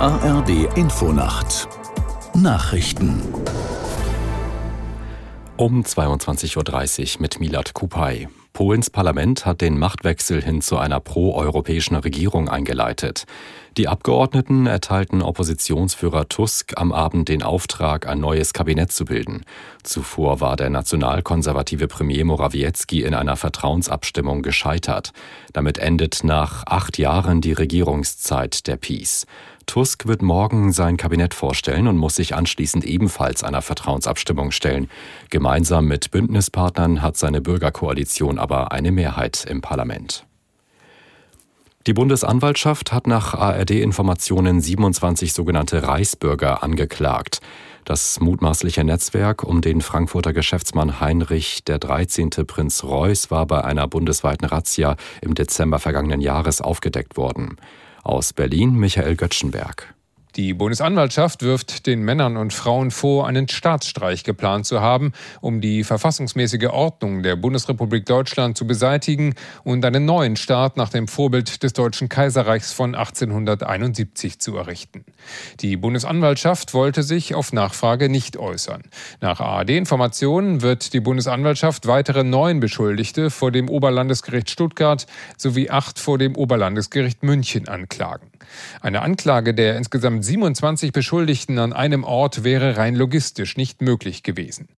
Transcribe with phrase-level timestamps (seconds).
[0.00, 1.68] ARD Infonacht
[2.32, 3.20] Nachrichten
[5.58, 8.26] um 22.30 Uhr mit Milat Kupay.
[8.54, 13.26] Polens Parlament hat den Machtwechsel hin zu einer proeuropäischen Regierung eingeleitet.
[13.76, 19.44] Die Abgeordneten erteilten Oppositionsführer Tusk am Abend den Auftrag, ein neues Kabinett zu bilden.
[19.82, 25.12] Zuvor war der nationalkonservative Premier Morawiecki in einer Vertrauensabstimmung gescheitert.
[25.52, 29.26] Damit endet nach acht Jahren die Regierungszeit der Peace.
[29.70, 34.90] Tusk wird morgen sein Kabinett vorstellen und muss sich anschließend ebenfalls einer Vertrauensabstimmung stellen.
[35.28, 40.26] Gemeinsam mit Bündnispartnern hat seine Bürgerkoalition aber eine Mehrheit im Parlament.
[41.86, 47.40] Die Bundesanwaltschaft hat nach ARD-Informationen 27 sogenannte Reichsbürger angeklagt.
[47.84, 52.30] Das mutmaßliche Netzwerk um den Frankfurter Geschäftsmann Heinrich der 13.
[52.44, 57.56] Prinz Reuß war bei einer bundesweiten Razzia im Dezember vergangenen Jahres aufgedeckt worden.
[58.10, 59.94] Aus Berlin Michael Göttschenberg.
[60.40, 65.84] Die Bundesanwaltschaft wirft den Männern und Frauen vor, einen Staatsstreich geplant zu haben, um die
[65.84, 71.74] verfassungsmäßige Ordnung der Bundesrepublik Deutschland zu beseitigen und einen neuen Staat nach dem Vorbild des
[71.74, 75.04] Deutschen Kaiserreichs von 1871 zu errichten.
[75.60, 78.84] Die Bundesanwaltschaft wollte sich auf Nachfrage nicht äußern.
[79.20, 86.16] Nach ARD-Informationen wird die Bundesanwaltschaft weitere neun Beschuldigte vor dem Oberlandesgericht Stuttgart sowie acht vor
[86.16, 88.30] dem Oberlandesgericht München anklagen.
[88.80, 94.68] Eine Anklage der insgesamt 27 Beschuldigten an einem Ort wäre rein logistisch nicht möglich gewesen.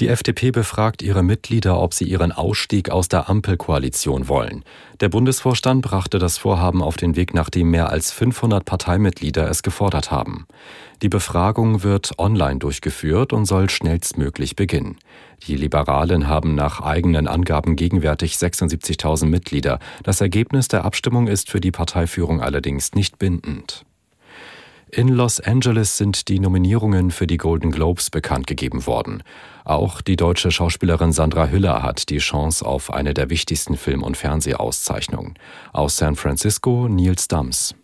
[0.00, 4.64] Die FDP befragt ihre Mitglieder, ob sie ihren Ausstieg aus der Ampelkoalition wollen.
[4.98, 10.10] Der Bundesvorstand brachte das Vorhaben auf den Weg, nachdem mehr als 500 Parteimitglieder es gefordert
[10.10, 10.46] haben.
[11.00, 14.98] Die Befragung wird online durchgeführt und soll schnellstmöglich beginnen.
[15.46, 19.78] Die Liberalen haben nach eigenen Angaben gegenwärtig 76.000 Mitglieder.
[20.02, 23.84] Das Ergebnis der Abstimmung ist für die Parteiführung allerdings nicht bindend.
[24.96, 29.24] In Los Angeles sind die Nominierungen für die Golden Globes bekannt gegeben worden.
[29.64, 34.16] Auch die deutsche Schauspielerin Sandra Hüller hat die Chance auf eine der wichtigsten Film- und
[34.16, 35.34] Fernsehauszeichnungen.
[35.72, 37.74] Aus San Francisco Nils Dams.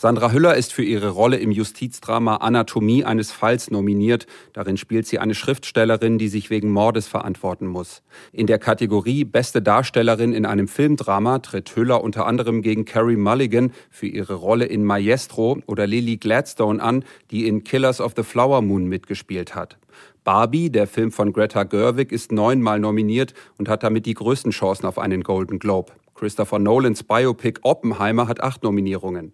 [0.00, 4.28] Sandra Hüller ist für ihre Rolle im Justizdrama Anatomie eines Falls nominiert.
[4.52, 8.02] Darin spielt sie eine Schriftstellerin, die sich wegen Mordes verantworten muss.
[8.30, 13.72] In der Kategorie Beste Darstellerin in einem Filmdrama tritt Hüller unter anderem gegen Carrie Mulligan
[13.90, 18.62] für ihre Rolle in Maestro oder Lily Gladstone an, die in Killers of the Flower
[18.62, 19.78] Moon mitgespielt hat.
[20.22, 24.86] Barbie, der Film von Greta Gerwig, ist neunmal nominiert und hat damit die größten Chancen
[24.86, 25.90] auf einen Golden Globe.
[26.14, 29.32] Christopher Nolans Biopic Oppenheimer hat acht Nominierungen.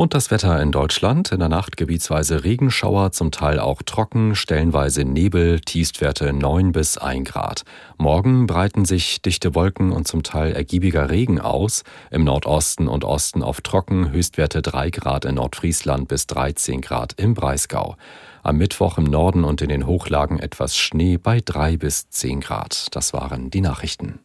[0.00, 1.30] Und das Wetter in Deutschland.
[1.30, 7.28] In der Nacht gebietsweise Regenschauer, zum Teil auch trocken, stellenweise Nebel, Tiefstwerte 9 bis 1
[7.28, 7.64] Grad.
[7.98, 11.82] Morgen breiten sich dichte Wolken und zum Teil ergiebiger Regen aus.
[12.10, 17.34] Im Nordosten und Osten auf trocken, Höchstwerte 3 Grad in Nordfriesland bis 13 Grad im
[17.34, 17.96] Breisgau.
[18.42, 22.86] Am Mittwoch im Norden und in den Hochlagen etwas Schnee bei 3 bis 10 Grad.
[22.92, 24.20] Das waren die Nachrichten.